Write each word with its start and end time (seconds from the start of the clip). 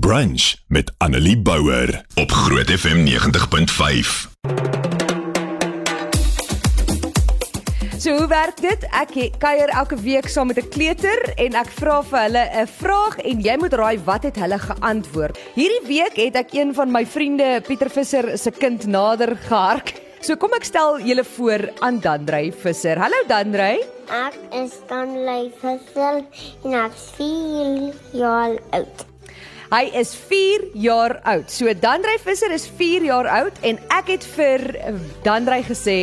Brunch 0.00 0.56
met 0.66 0.92
Annelie 0.98 1.38
Bouwer 1.38 2.04
op 2.14 2.30
Groot 2.30 2.70
FM 2.70 3.04
90.5. 3.06 4.30
So 7.98 8.16
hoe 8.16 8.26
werk 8.26 8.56
dit? 8.60 8.86
Ek 8.88 9.12
kuier 9.38 9.68
elke 9.68 9.98
week 10.00 10.28
saam 10.32 10.48
met 10.48 10.56
'n 10.62 10.68
kleuter 10.68 11.20
en 11.36 11.52
ek 11.60 11.68
vra 11.76 12.02
vir 12.02 12.18
hulle 12.22 12.44
'n 12.62 12.66
vraag 12.66 13.18
en 13.18 13.40
jy 13.40 13.56
moet 13.58 13.72
raai 13.72 13.98
wat 14.04 14.22
het 14.22 14.36
hulle 14.36 14.58
geantwoord. 14.58 15.38
Hierdie 15.54 15.86
week 15.86 16.16
het 16.16 16.36
ek 16.36 16.54
een 16.54 16.74
van 16.74 16.90
my 16.90 17.06
vriende 17.06 17.60
Pieter 17.66 17.90
Visser 17.90 18.38
se 18.38 18.50
kind 18.50 18.86
nader 18.86 19.36
gehark. 19.36 19.92
So 20.20 20.36
kom 20.36 20.54
ek 20.54 20.64
stel 20.64 21.00
julle 21.00 21.24
voor 21.24 21.68
aan 21.80 22.00
Dandrey 22.00 22.52
Visser. 22.52 22.96
Hallo 22.98 23.26
Dandrey. 23.26 23.84
Ek 24.08 24.34
is 24.52 24.72
Stanley 24.72 25.52
Visser 25.60 26.24
en 26.64 26.72
ek 26.72 26.92
is 26.92 27.10
4 27.16 27.92
jaar 28.12 28.56
oud. 28.70 29.11
Hy 29.72 29.86
is 29.96 30.10
4 30.28 30.66
jaar 30.76 31.14
oud. 31.24 31.48
So 31.48 31.72
Dandrey 31.72 32.18
Visser 32.20 32.52
is 32.52 32.66
4 32.68 33.06
jaar 33.06 33.24
oud 33.32 33.56
en 33.64 33.78
ek 33.96 34.10
het 34.12 34.26
vir 34.34 34.66
Dandrey 35.24 35.62
gesê 35.64 35.96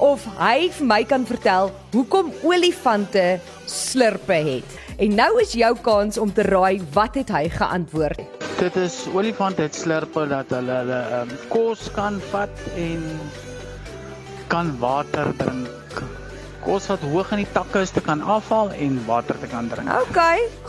of 0.00 0.24
hy 0.38 0.70
vir 0.72 0.88
my 0.88 1.02
kan 1.04 1.26
vertel 1.28 1.68
hoekom 1.92 2.32
olifante 2.40 3.36
slurpe 3.68 4.40
het. 4.48 4.78
En 4.96 5.12
nou 5.12 5.28
is 5.44 5.52
jou 5.60 5.74
kans 5.84 6.16
om 6.16 6.32
te 6.32 6.48
raai 6.48 6.80
wat 6.96 7.20
het 7.20 7.34
hy 7.36 7.44
geantwoord. 7.52 8.24
Dit 8.62 8.80
is 8.80 9.02
olifant 9.12 9.60
het 9.60 9.76
slurpe 9.76 10.24
dat 10.32 10.56
hulle 10.56 10.80
hulle 10.80 11.00
um, 11.20 11.38
kos 11.52 11.90
kan 11.92 12.16
vat 12.32 12.68
en 12.80 13.04
kan 14.48 14.72
water 14.80 15.36
drink. 15.36 16.00
Kos 16.66 16.88
wat 16.90 17.02
hoog 17.06 17.28
in 17.36 17.44
die 17.44 17.50
takke 17.54 17.84
is 17.86 17.92
te 17.94 18.02
kan 18.02 18.18
afval 18.20 18.72
en 18.74 18.96
water 19.06 19.38
te 19.38 19.46
kan 19.46 19.68
drink. 19.70 19.86
OK, 20.02 20.18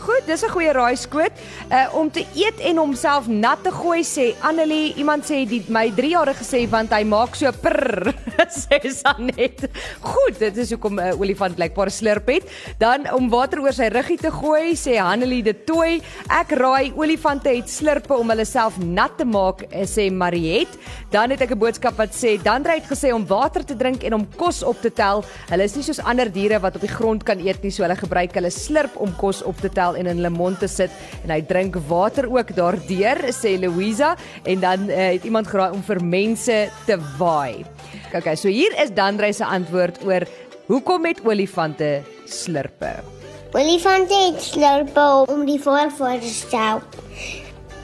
goed, 0.04 0.22
dis 0.26 0.44
'n 0.46 0.52
goeie 0.54 0.72
raaiskoot. 0.72 1.32
Uh 1.70 1.86
om 1.98 2.10
te 2.10 2.22
eet 2.34 2.60
en 2.70 2.76
homself 2.78 3.26
nat 3.26 3.58
te 3.62 3.70
gooi 3.70 4.04
sê 4.06 4.34
Annelie, 4.40 4.94
iemand 4.94 5.26
sê 5.26 5.42
die 5.48 5.64
my 5.68 5.90
3-jarige 5.90 6.38
gesê 6.44 6.68
want 6.70 6.92
hy 6.94 7.02
maak 7.02 7.34
so 7.34 7.50
prr 7.50 8.14
sê 8.52 8.80
Sanet. 8.90 9.64
Goed, 10.00 10.38
dit 10.38 10.56
is 10.56 10.70
hoekom 10.74 10.98
'n 10.98 11.12
uh, 11.12 11.20
olifant 11.20 11.54
blykbaar 11.54 11.90
slurp 11.90 12.28
het. 12.28 12.44
Dan 12.78 13.06
om 13.12 13.28
water 13.30 13.60
oor 13.60 13.72
sy 13.72 13.88
ruggie 13.92 14.18
te 14.18 14.30
gooi 14.30 14.74
sê 14.76 14.98
Annelie 15.00 15.42
de 15.42 15.54
Tooi. 15.64 16.00
Ek 16.28 16.52
raai 16.58 16.92
olifante 16.96 17.48
het 17.48 17.70
slurpe 17.70 18.14
om 18.14 18.28
hulle 18.30 18.44
self 18.44 18.78
nat 18.78 19.16
te 19.18 19.24
maak 19.24 19.64
eh, 19.70 19.86
sê 19.86 20.10
Mariet. 20.10 20.68
Dan 21.10 21.30
het 21.30 21.40
ek 21.40 21.52
'n 21.52 21.58
boodskap 21.58 21.96
wat 21.96 22.12
sê 22.12 22.36
Dandre 22.42 22.72
het 22.72 22.88
gesê 22.88 23.12
om 23.12 23.26
water 23.26 23.64
te 23.64 23.76
drink 23.76 24.02
en 24.02 24.14
om 24.14 24.28
kos 24.36 24.62
op 24.62 24.80
te 24.80 24.90
tel. 24.90 25.24
Hulle 25.50 25.64
is 25.64 25.76
nie 25.76 25.82
soos 25.82 26.00
ander 26.00 26.30
diere 26.32 26.60
wat 26.60 26.76
op 26.76 26.80
die 26.80 26.94
grond 26.94 27.24
kan 27.24 27.38
eet 27.38 27.62
nie, 27.62 27.70
so 27.70 27.82
hulle 27.82 27.96
gebruik 27.96 28.34
hulle 28.34 28.50
slurp 28.50 28.96
om 28.96 29.14
kos 29.16 29.42
op 29.42 29.56
te 29.60 29.68
tel 29.68 29.96
en 29.96 30.06
in 30.06 30.16
hulle 30.16 30.30
mond 30.30 30.58
te 30.58 30.68
sit 30.68 30.90
en 31.24 31.30
hy 31.30 31.40
drink 31.42 31.76
water 31.88 32.28
ook 32.30 32.54
daardeur 32.54 33.32
sê 33.32 33.58
Louisa 33.58 34.16
en 34.44 34.60
dan 34.60 34.88
uh, 34.90 34.96
het 35.14 35.24
iemand 35.24 35.46
geraai 35.46 35.72
om 35.72 35.82
vir 35.82 36.02
mense 36.04 36.68
te 36.86 36.98
waai. 37.18 37.77
Okay, 38.08 38.36
so 38.36 38.48
hier 38.48 38.72
is 38.80 38.88
Dandre 38.96 39.28
se 39.36 39.44
antwoord 39.44 39.98
oor 40.08 40.24
hoekom 40.66 41.04
het 41.04 41.18
olifante 41.28 42.00
slurpe. 42.24 42.94
Olifante 43.52 44.16
het 44.16 44.40
slurpe 44.42 45.04
om 45.28 45.44
die 45.44 45.58
voorvoer 45.60 46.16
te 46.22 46.32
stel. 46.32 46.80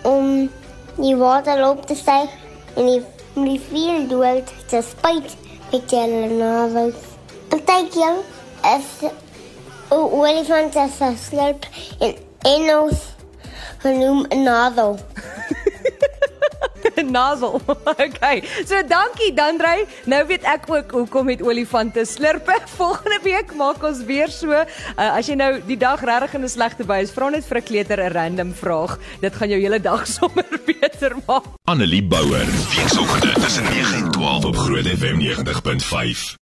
Om 0.09 0.49
die 0.97 1.13
water 1.21 1.61
op 1.69 1.85
te 1.87 1.97
styg 1.97 2.33
en 2.77 2.89
die, 2.89 3.03
om 3.35 3.45
die 3.51 3.61
veel 3.69 4.07
dood 4.09 4.49
te 4.73 4.81
spuit 4.81 5.37
met 5.75 5.93
hulle 5.93 6.33
navels. 6.39 7.05
Partykeer 7.53 8.23
is 8.73 8.89
'n 9.05 9.13
olifant 9.93 10.75
'n 10.77 11.17
slurp 11.17 11.69
en 12.01 12.17
Engels 12.43 13.13
genoem 13.85 14.25
'n 14.29 14.43
navel. 14.43 14.97
Nasel. 17.17 17.61
Okay. 18.05 18.43
So 18.67 18.83
dankie 18.87 19.33
Dandrey. 19.35 19.85
Nou 20.11 20.21
weet 20.27 20.45
ek 20.49 20.67
ook 20.69 20.91
hoekom 20.91 21.29
het 21.29 21.43
olifante 21.43 22.05
slurpe. 22.05 22.57
Volgende 22.79 23.19
week 23.23 23.55
maak 23.55 23.83
ons 23.83 24.03
weer 24.05 24.29
so. 24.29 24.51
Uh, 24.51 24.65
as 24.97 25.29
jy 25.29 25.37
nou 25.39 25.61
die 25.67 25.79
dag 25.79 26.03
regtig 26.05 26.35
in 26.35 26.45
'n 26.45 26.49
slegte 26.49 26.85
bui 26.85 27.03
is, 27.03 27.13
vra 27.15 27.31
net 27.31 27.47
vir 27.47 27.59
'n 27.59 27.63
kleuter 27.63 28.01
'n 28.03 28.13
random 28.13 28.55
vraag. 28.55 28.99
Dit 29.21 29.35
gaan 29.35 29.49
jou 29.49 29.61
hele 29.61 29.81
dag 29.81 30.07
sommer 30.07 30.47
beter 30.67 31.17
maak. 31.27 31.45
Annelie 31.65 32.05
Bouwer, 32.05 32.47
weekoggend 32.75 33.35
tussen 33.41 33.65
9 33.65 34.05
en 34.05 34.11
12 34.11 34.45
op 34.45 34.57
Groot 34.57 34.87
FM 34.87 35.19
90.5. 35.19 36.37